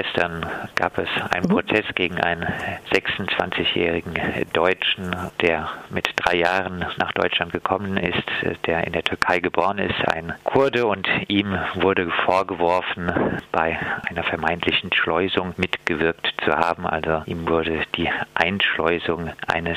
[0.00, 0.46] gestern
[0.76, 1.54] gab es einen mhm.
[1.54, 2.46] Prozess gegen einen
[2.90, 4.14] 26-jährigen
[4.52, 8.24] Deutschen, der mit drei Jahren nach Deutschland gekommen ist,
[8.66, 13.12] der in der Türkei geboren ist, ein Kurde und ihm wurde vorgeworfen,
[13.52, 13.78] bei
[14.08, 16.86] einer vermeintlichen Schleusung mitgewirkt zu haben.
[16.86, 19.76] Also ihm wurde die Einschleusung eines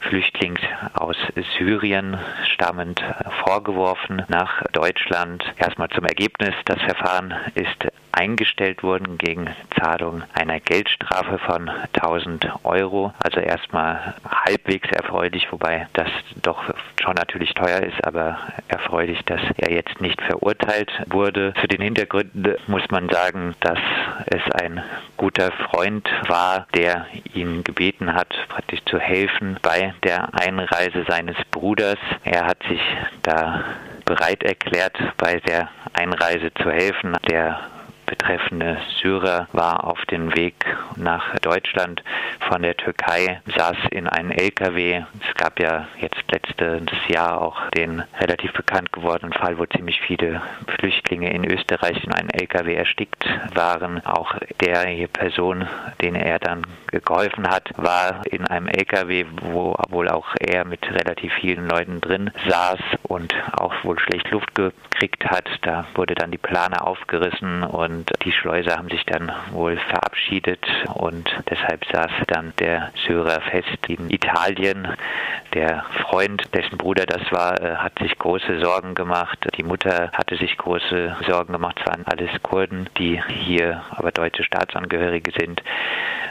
[0.00, 0.60] Flüchtlings
[0.94, 1.16] aus
[1.58, 2.18] Syrien
[2.54, 3.02] stammend
[3.44, 5.44] vorgeworfen nach Deutschland.
[5.56, 7.86] Erstmal zum Ergebnis, das Verfahren ist
[8.16, 9.48] eingestellt worden gegen
[9.80, 13.12] Zahlung einer Geldstrafe von 1000 Euro.
[13.22, 16.08] Also erstmal halbwegs erfreulich, wobei das
[16.42, 16.62] doch
[17.02, 18.38] schon natürlich teuer ist, aber
[18.68, 21.54] erfreulich, dass er jetzt nicht verurteilt wurde.
[21.60, 23.78] Zu den Hintergründen muss man sagen, dass
[24.26, 24.82] es ein
[25.16, 31.98] guter Freund war, der ihn gebeten hat, praktisch zu helfen bei der Einreise seines Bruders.
[32.24, 32.80] Er hat sich
[33.22, 33.64] da
[34.04, 37.16] bereit erklärt, bei der Einreise zu helfen.
[37.28, 37.60] Der
[38.06, 40.54] betreffende Syrer war auf dem Weg
[40.96, 42.02] nach Deutschland
[42.48, 45.02] von der Türkei, saß in einem LKW.
[45.28, 50.40] Es gab ja jetzt letztes Jahr auch den relativ bekannt gewordenen Fall, wo ziemlich viele
[50.78, 54.04] Flüchtlinge in Österreich in einem LKW erstickt waren.
[54.06, 55.66] Auch der Person,
[56.00, 61.32] den er dann geholfen hat, war in einem LKW, wo wohl auch er mit relativ
[61.34, 65.48] vielen Leuten drin saß und auch wohl schlecht Luft gekriegt hat.
[65.62, 70.64] Da wurde dann die Plane aufgerissen und und die Schleuser haben sich dann wohl verabschiedet
[70.94, 74.88] und deshalb saß dann der Syrer fest in Italien.
[75.54, 79.38] Der Freund, dessen Bruder das war, äh, hat sich große Sorgen gemacht.
[79.56, 81.76] Die Mutter hatte sich große Sorgen gemacht.
[81.80, 85.62] Es waren alles Kurden, die hier aber deutsche Staatsangehörige sind.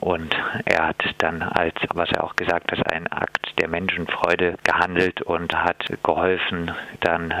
[0.00, 5.20] Und er hat dann als, was er auch gesagt hat, ein Akt der Menschenfreude gehandelt
[5.20, 7.34] und hat geholfen, dann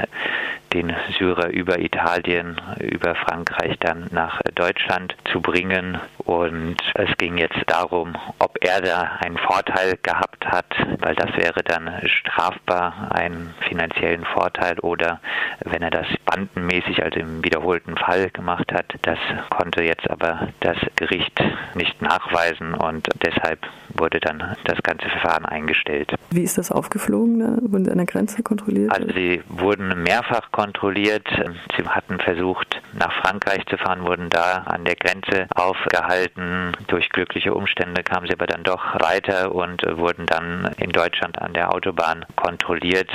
[0.72, 5.98] den Syrer über Italien, über Frankreich dann nach Deutschland zu bringen.
[6.18, 10.66] Und es ging jetzt darum, ob er da einen Vorteil gehabt hat,
[11.00, 15.20] weil das wäre dann strafbar, einen finanziellen Vorteil oder
[15.64, 18.86] wenn er das bandenmäßig, also im wiederholten Fall gemacht hat.
[19.02, 19.18] Das
[19.50, 21.42] konnte jetzt aber das Gericht
[21.74, 23.58] nicht nachweisen und deshalb
[23.94, 26.14] wurde dann das ganze Verfahren eingestellt.
[26.30, 27.40] Wie ist das aufgeflogen?
[27.72, 28.92] Wurden Sie an der Grenze kontrolliert?
[28.92, 30.59] Also sie wurden mehrfach kontrolliert.
[30.60, 36.76] Sie hatten versucht, nach Frankreich zu fahren, wurden da an der Grenze aufgehalten.
[36.86, 41.54] Durch glückliche Umstände kamen sie aber dann doch weiter und wurden dann in Deutschland an
[41.54, 43.10] der Autobahn kontrolliert.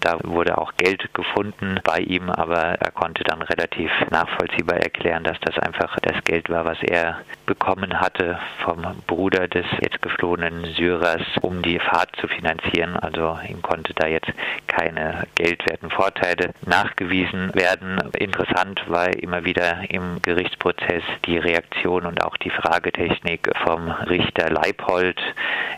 [0.00, 5.40] Da wurde auch Geld gefunden bei ihm, aber er konnte dann relativ nachvollziehbar erklären, dass
[5.40, 11.22] das einfach das Geld war, was er bekommen hatte vom Bruder des jetzt geflohenen Syrers,
[11.40, 12.96] um die Fahrt zu finanzieren.
[12.96, 14.30] Also ihm konnte da jetzt
[14.70, 17.98] keine geldwerten Vorteile nachgewiesen werden.
[18.16, 25.20] Interessant war immer wieder im Gerichtsprozess die Reaktion und auch die Fragetechnik vom Richter Leipold.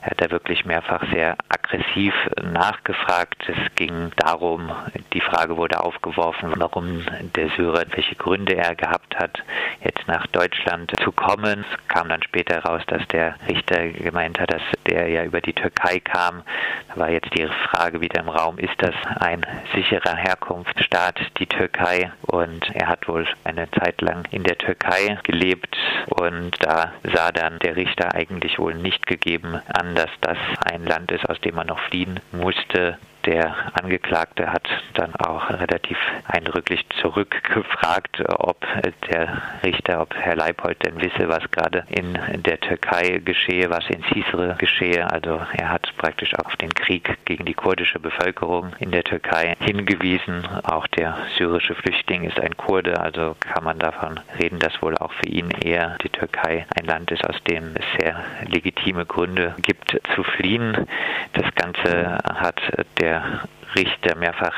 [0.03, 3.49] Er hat da wirklich mehrfach sehr aggressiv nachgefragt.
[3.49, 4.71] Es ging darum,
[5.13, 7.03] die Frage wurde aufgeworfen, warum
[7.35, 9.43] der Syrer, welche Gründe er gehabt hat,
[9.85, 11.65] jetzt nach Deutschland zu kommen.
[11.71, 15.55] Es kam dann später raus, dass der Richter gemeint hat, dass der ja über die
[15.55, 16.43] Türkei kam.
[16.89, 22.13] Da war jetzt die Frage wieder im Raum, ist das ein sicherer Herkunftsstaat, die Türkei?
[22.23, 25.77] Und er hat wohl eine Zeit lang in der Türkei gelebt
[26.09, 30.39] und da sah dann der Richter eigentlich wohl nicht gegeben an, dass das
[30.71, 32.99] ein Land ist, aus dem man noch fliehen musste.
[33.27, 35.97] Der Angeklagte hat dann auch relativ
[36.27, 38.67] eindrücklich zurückgefragt, ob
[39.11, 44.03] der Richter, ob Herr Leipold denn wisse, was gerade in der Türkei geschehe, was in
[44.13, 45.09] Cisre geschehe.
[45.09, 50.45] Also er hat praktisch auf den Krieg gegen die kurdische Bevölkerung in der Türkei hingewiesen.
[50.65, 55.13] Auch der syrische Flüchtling ist ein Kurde, also kann man davon reden, dass wohl auch
[55.13, 59.97] für ihn eher die Türkei ein Land ist, aus dem es sehr legitime Gründe gibt
[60.15, 60.89] zu fliehen.
[61.35, 62.61] Das Ganze hat
[63.01, 63.43] der der
[63.75, 64.55] Richter mehrfach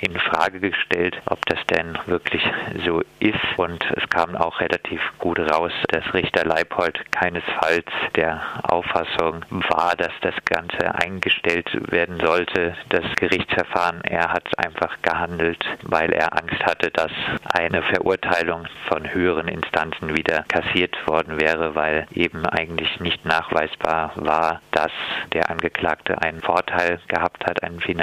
[0.00, 2.42] in Frage gestellt, ob das denn wirklich
[2.84, 3.34] so ist.
[3.56, 10.12] Und es kam auch relativ gut raus, dass Richter Leipold keinesfalls der Auffassung war, dass
[10.20, 14.02] das Ganze eingestellt werden sollte, das Gerichtsverfahren.
[14.02, 17.12] Er hat einfach gehandelt, weil er Angst hatte, dass
[17.44, 24.60] eine Verurteilung von höheren Instanzen wieder kassiert worden wäre, weil eben eigentlich nicht nachweisbar war,
[24.72, 24.92] dass
[25.32, 27.97] der Angeklagte einen Vorteil gehabt hat, einen finanziellen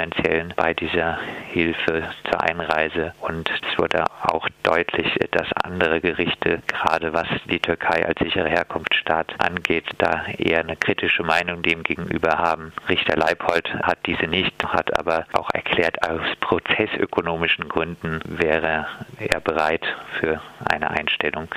[0.66, 1.18] bei dieser
[1.52, 3.14] Hilfe zur Einreise.
[3.20, 9.34] Und es wurde auch deutlich, dass andere Gerichte, gerade was die Türkei als sichere Herkunftsstaat
[9.38, 12.72] angeht, da eher eine kritische Meinung dem gegenüber haben.
[12.88, 18.86] Richter Leipold hat diese nicht, hat aber auch erklärt, aus prozessökonomischen Gründen wäre
[19.18, 19.84] er bereit
[20.18, 21.48] für eine Einstellung.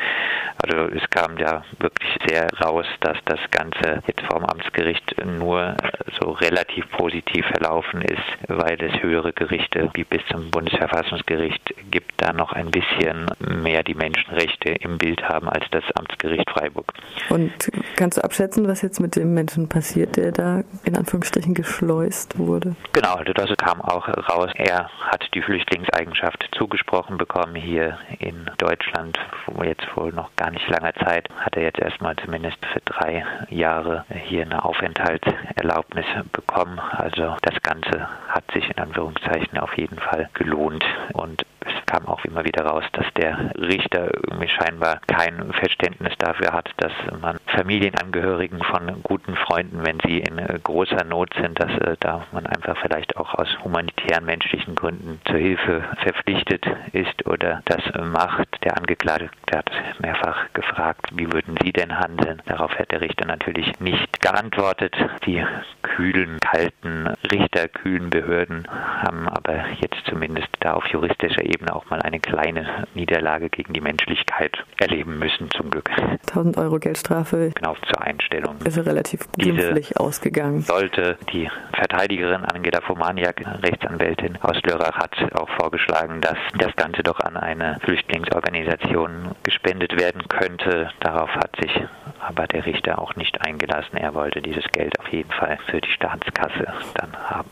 [0.61, 5.75] Also es kam ja wirklich sehr raus, dass das Ganze jetzt vom Amtsgericht nur
[6.19, 12.33] so relativ positiv verlaufen ist, weil es höhere Gerichte wie bis zum Bundesverfassungsgericht gibt, da
[12.33, 16.93] noch ein bisschen mehr die Menschenrechte im Bild haben als das Amtsgericht Freiburg.
[17.29, 17.51] Und
[17.95, 22.75] kannst du abschätzen, was jetzt mit dem Menschen passiert, der da in Anführungsstrichen geschleust wurde?
[22.93, 24.51] Genau, also das kam auch raus.
[24.55, 29.17] Er hat die Flüchtlingseigenschaft zugesprochen bekommen hier in Deutschland,
[29.47, 33.25] wo jetzt wohl noch gar nicht langer Zeit, hat er jetzt erstmal zumindest für drei
[33.49, 36.79] Jahre hier eine Aufenthaltserlaubnis bekommen.
[36.79, 40.83] Also das Ganze hat sich in Anführungszeichen auf jeden Fall gelohnt.
[41.13, 41.45] Und
[41.89, 46.91] kam auch immer wieder raus, dass der Richter irgendwie scheinbar kein Verständnis dafür hat, dass
[47.19, 52.45] man Familienangehörigen von guten Freunden, wenn sie in großer Not sind, dass äh, da man
[52.45, 56.63] einfach vielleicht auch aus humanitären, menschlichen Gründen zur Hilfe verpflichtet
[56.93, 58.47] ist oder das macht.
[58.63, 62.41] Der Angeklagte hat mehrfach gefragt, wie würden Sie denn handeln?
[62.45, 64.95] Darauf hat der Richter natürlich nicht geantwortet.
[65.25, 65.43] Die
[65.81, 72.19] kühlen, kalten, richterkühlen Behörden haben aber jetzt zumindest da auf juristischer Ebene auch mal eine
[72.19, 75.89] kleine Niederlage gegen die Menschlichkeit erleben müssen, zum Glück.
[76.27, 77.51] 1000 Euro Geldstrafe.
[77.55, 78.57] Genau, zur Einstellung.
[78.65, 80.61] Ist relativ glimpflich ausgegangen.
[80.61, 87.19] Sollte die Verteidigerin Angela Fomaniak, Rechtsanwältin aus Lörrach, hat auch vorgeschlagen, dass das Ganze doch
[87.21, 90.89] an eine Flüchtlingsorganisation gespendet werden könnte.
[90.99, 91.71] Darauf hat sich
[92.19, 93.95] aber der Richter auch nicht eingelassen.
[93.97, 97.49] Er wollte dieses Geld auf jeden Fall für die Staatskasse dann haben.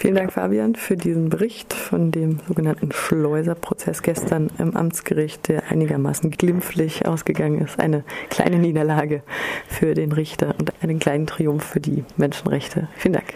[0.00, 6.30] Vielen Dank, Fabian, für diesen Bericht von dem sogenannten Schleuserprozess gestern im Amtsgericht, der einigermaßen
[6.30, 7.78] glimpflich ausgegangen ist.
[7.78, 9.22] Eine kleine Niederlage
[9.68, 12.88] für den Richter und einen kleinen Triumph für die Menschenrechte.
[12.96, 13.34] Vielen Dank.